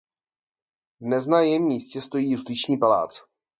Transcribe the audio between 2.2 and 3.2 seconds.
justiční palác.